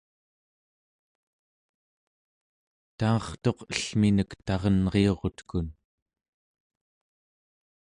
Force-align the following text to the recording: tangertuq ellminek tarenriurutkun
tangertuq 2.97 3.59
ellminek 3.73 4.31
tarenriurutkun 4.45 5.67